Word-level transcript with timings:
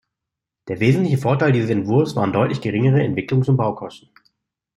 Der 0.67 0.79
wesentliche 0.79 1.19
Vorteil 1.19 1.51
dieses 1.51 1.69
Entwurfs 1.69 2.15
waren 2.15 2.33
deutlich 2.33 2.59
geringere 2.59 3.03
Entwicklungs- 3.03 3.49
und 3.51 3.57
Baukosten. 3.57 4.09